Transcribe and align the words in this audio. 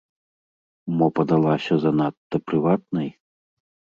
Мо 1.01 1.07
падалася 1.19 1.73
занадта 1.85 2.35
прыватнай? 2.47 3.09